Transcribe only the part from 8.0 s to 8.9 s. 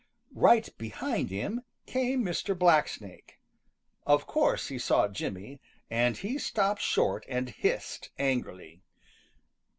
angrily.